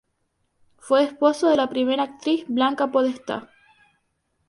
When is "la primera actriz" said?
1.57-2.45